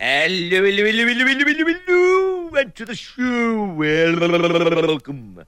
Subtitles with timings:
[0.00, 0.84] Hello, hello,
[2.72, 3.74] to the show.
[3.74, 5.44] Welcome.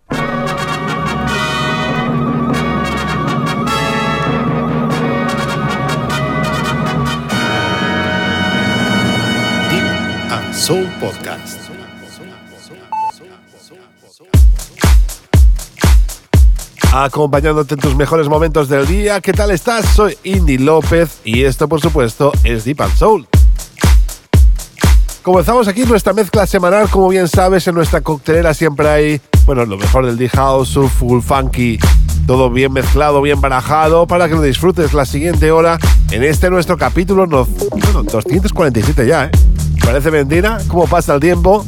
[9.70, 9.86] Deep
[10.32, 11.70] and Soul Podcast.
[16.92, 19.86] Acompañándote en tus mejores momentos del día, ¿qué tal estás?
[19.94, 23.28] Soy Indy López y esto por supuesto es Deep and Soul.
[25.22, 29.76] Comenzamos aquí nuestra mezcla semanal, como bien sabes, en nuestra coctelera siempre hay, bueno, lo
[29.76, 31.78] mejor del D-House, full funky,
[32.26, 35.78] todo bien mezclado, bien barajado, para que lo disfrutes la siguiente hora
[36.10, 39.30] en este nuestro capítulo, no, bueno, 247 ya, ¿eh?
[39.84, 41.66] Parece mentira, cómo pasa el tiempo.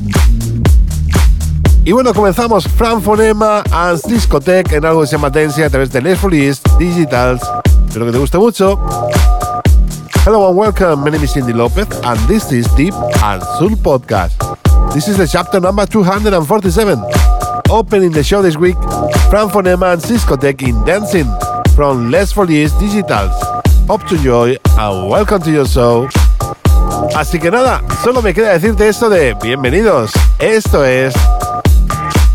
[1.84, 5.92] Y bueno, comenzamos Fran Fonema and Discotech en algo que se llama Dance a través
[5.92, 7.42] de Netflix Digitals.
[7.86, 8.80] Espero que te guste mucho.
[10.24, 11.00] Hello and welcome.
[11.00, 12.94] My name is Cindy Lopez, and this is Deep
[13.24, 14.38] and Soul Podcast.
[14.94, 16.96] This is the chapter number 247.
[17.68, 18.76] Opening the show this week,
[19.28, 21.26] Fran Fonema and Discotech in Dancing
[21.74, 23.34] from Les Folies Digitals.
[23.88, 26.08] Hope to enjoy and welcome to your show.
[27.16, 30.12] Así que nada, solo me queda decirte esto de bienvenidos.
[30.38, 31.14] Esto es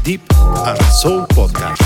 [0.03, 0.21] Deep
[0.65, 1.81] and Soul Podcast.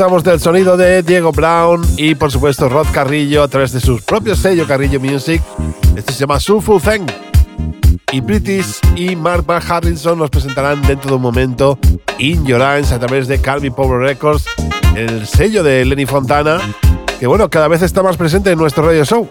[0.00, 3.98] Disfrutamos del sonido de Diego Brown y por supuesto Rod Carrillo a través de su
[4.00, 5.42] propio sello Carrillo Music.
[5.94, 7.06] Este se llama Soulful Thing.
[8.10, 11.78] Y British y Mark Mark Harrison nos presentarán dentro de un momento
[12.16, 14.46] In Your Eyes a través de Calvin Power Records,
[14.96, 16.58] el sello de Lenny Fontana,
[17.18, 19.28] que bueno, cada vez está más presente en nuestro radio show.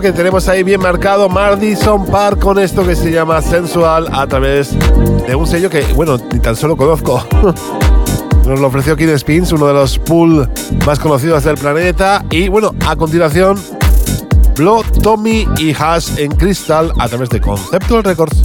[0.00, 4.76] Que tenemos ahí bien marcado, Madison Park, con esto que se llama Sensual a través
[5.26, 7.26] de un sello que, bueno, ni tan solo conozco.
[8.46, 10.48] Nos lo ofreció Kid Spins, uno de los pool
[10.86, 12.24] más conocidos del planeta.
[12.30, 13.58] Y bueno, a continuación,
[14.56, 18.42] Blow, Tommy y Hash en Crystal a través de Conceptual Records.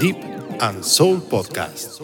[0.00, 0.16] Deep
[0.60, 2.00] and Soul Podcast.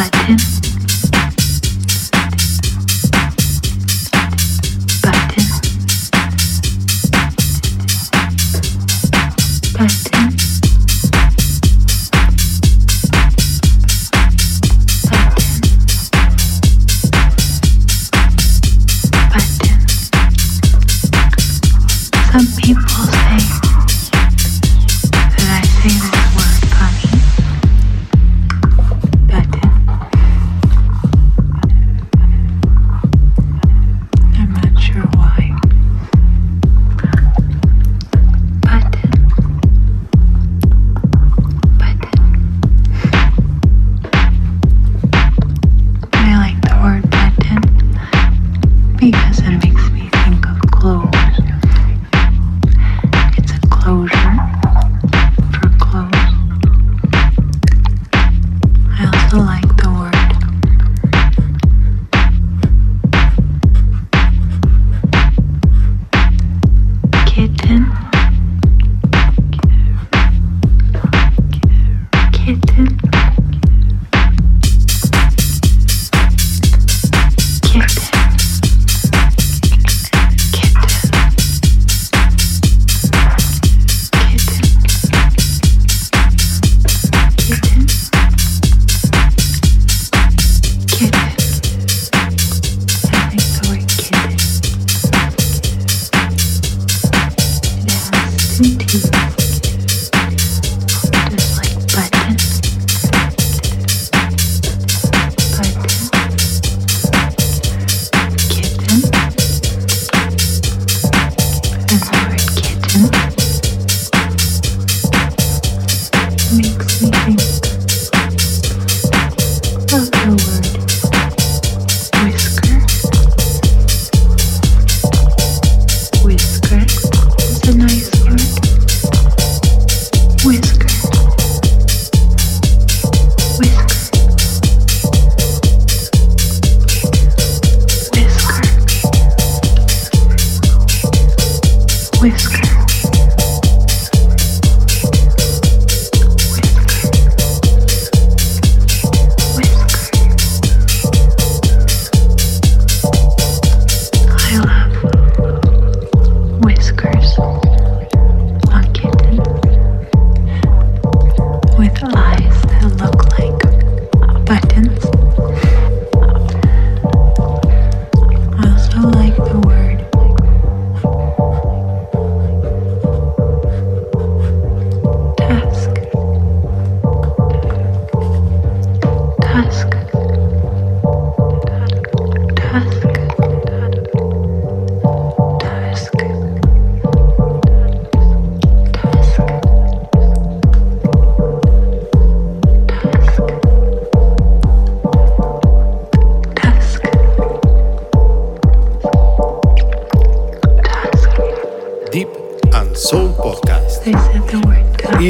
[0.00, 0.36] Button.
[5.02, 5.44] Button.
[9.76, 10.09] Button.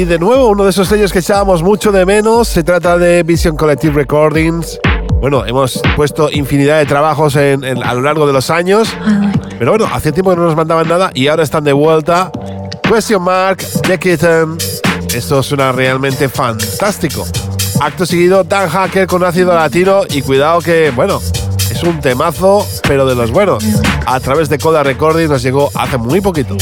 [0.05, 2.47] De nuevo uno de esos sellos que echábamos mucho de menos.
[2.47, 4.79] Se trata de Vision Collective Recordings.
[5.19, 8.95] Bueno, hemos puesto infinidad de trabajos en, a lo largo de los años.
[9.59, 12.31] Pero bueno, hace tiempo que no nos mandaban nada y ahora están de vuelta.
[12.83, 14.57] Question Mark, The Kitten.
[15.13, 17.25] Esto suena realmente fantástico.
[17.79, 21.19] Acto seguido, Dan Hacker con ácido latino y cuidado que, bueno,
[21.69, 23.63] es un temazo, pero de los buenos.
[24.05, 26.57] A través de Coda Recordings nos llegó hace muy poquito.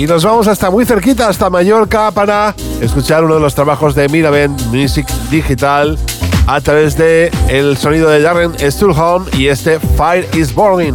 [0.00, 4.08] Y nos vamos hasta muy cerquita, hasta Mallorca, para escuchar uno de los trabajos de
[4.08, 5.98] Miravent Music Digital
[6.46, 10.94] a través de el sonido de Darren Stulholm y este Fire is Burning.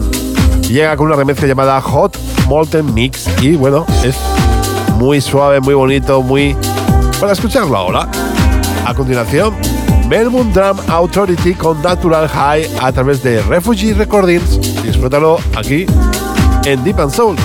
[0.62, 4.16] Llega con una remezcla llamada Hot Molten Mix y bueno, es
[4.98, 6.58] muy suave, muy bonito, muy...
[7.20, 8.10] para escucharlo ahora.
[8.88, 9.54] A continuación,
[10.10, 14.82] Melbourne Drum Authority con Natural High a través de Refugee Recordings.
[14.82, 15.86] Disfrútalo aquí
[16.66, 17.36] en Deep and Soul.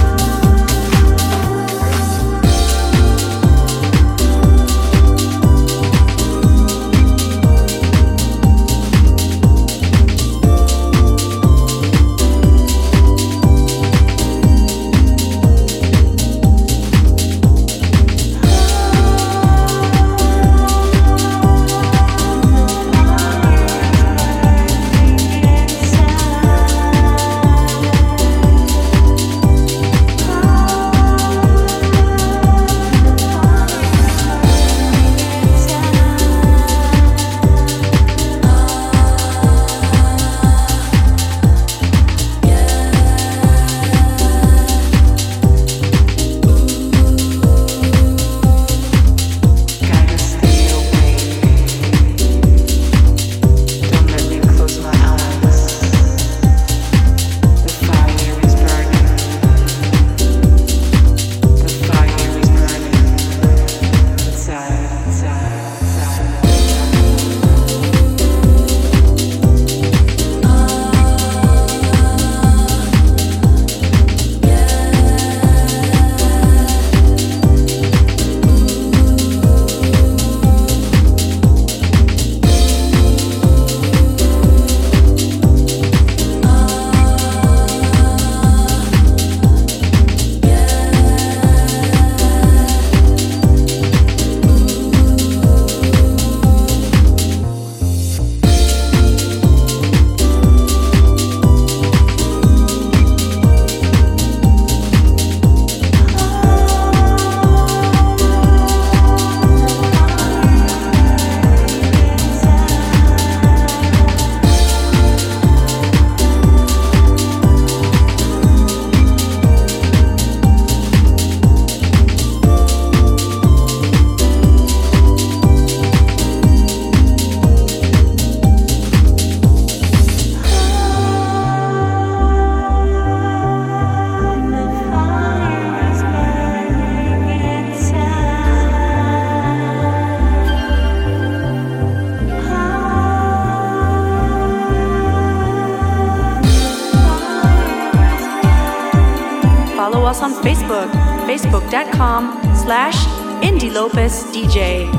[154.25, 154.91] DJ.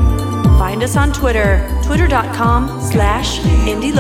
[0.58, 3.94] Find us on Twitter, twitter.com slash Indie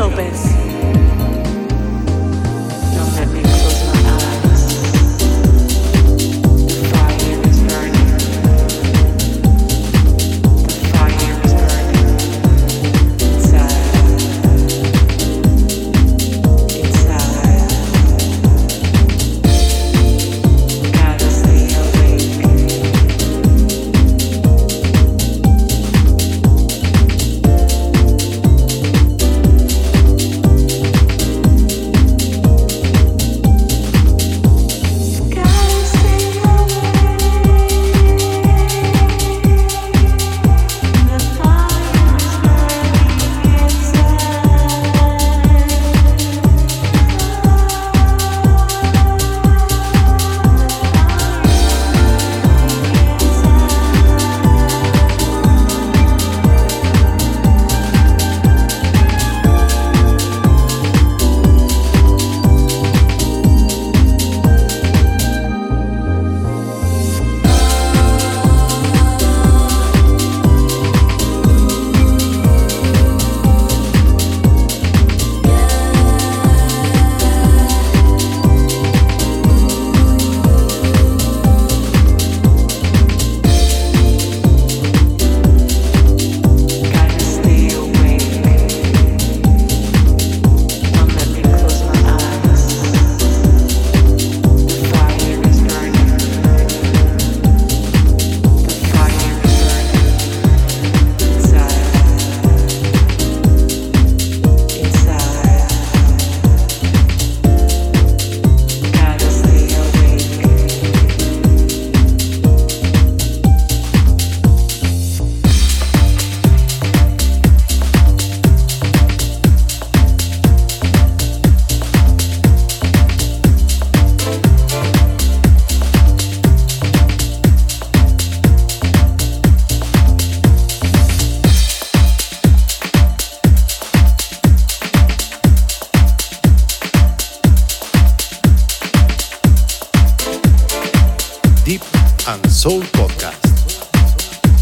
[142.33, 143.41] and Soul Podcast.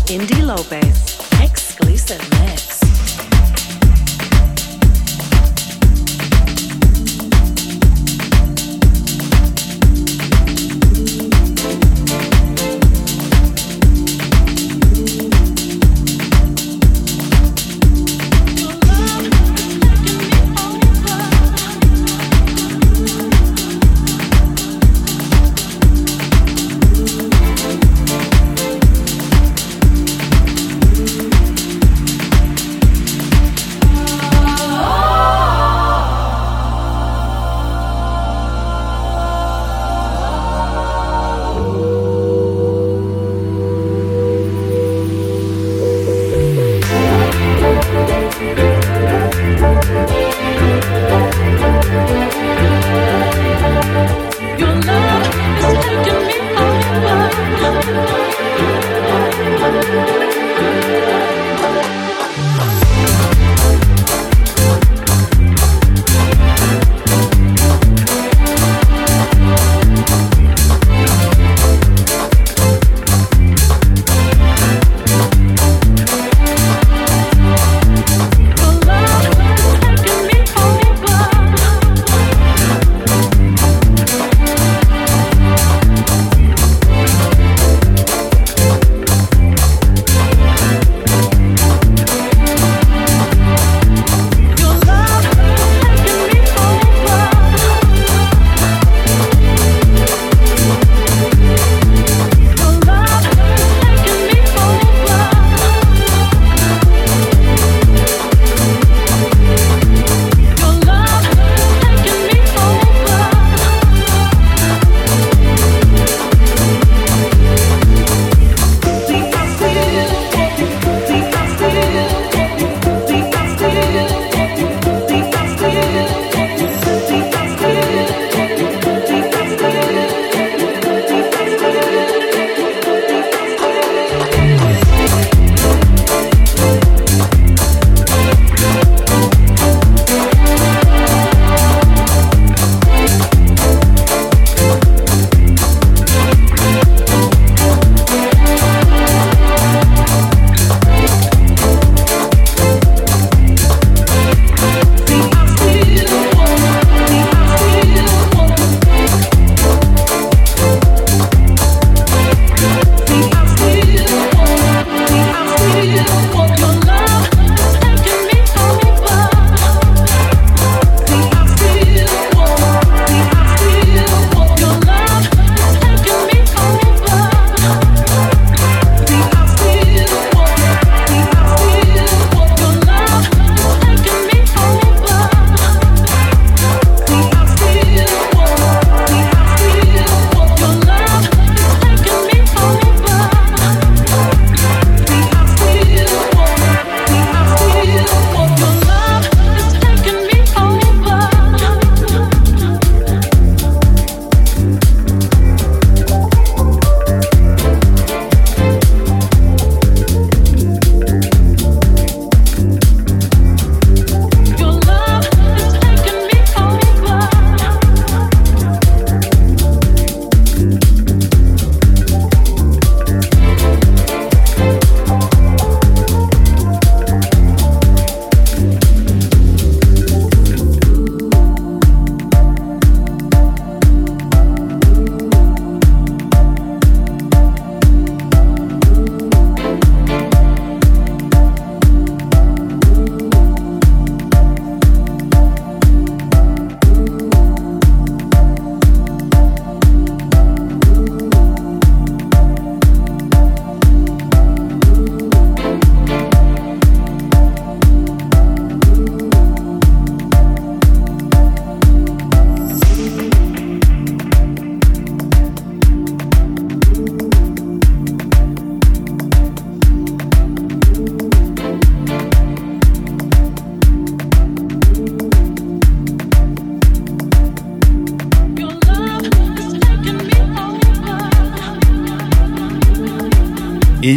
[0.10, 2.79] Indy Lopez, exclusive mix.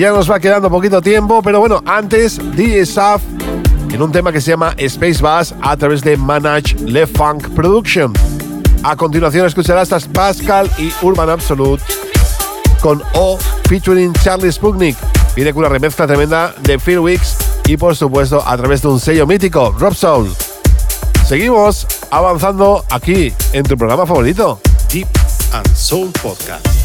[0.03, 3.23] Ya nos va quedando poquito tiempo, pero bueno, antes DJ Saf
[3.93, 8.13] en un tema que se llama Space Bass a través de Manage Le Funk Production.
[8.83, 11.85] A continuación escucharás a Pascal y Urban Absolute
[12.81, 13.39] con O
[13.69, 14.97] featuring Charlie Sputnik.
[15.37, 17.37] Viene con una remezcla tremenda de Phil Weeks
[17.69, 20.35] y por supuesto a través de un sello mítico, Rob Soul.
[21.29, 24.61] Seguimos avanzando aquí en tu programa favorito.
[24.93, 25.07] Deep
[25.53, 26.82] and Soul Podcast.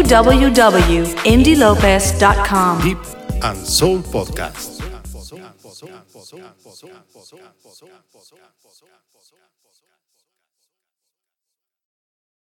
[0.08, 2.80] www.indylopez.com.
[2.82, 2.98] Deep
[3.42, 4.55] and Soul Podcast.